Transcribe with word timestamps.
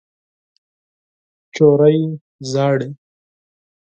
ماشوم 1.47 2.11
ژاړي. 2.49 2.89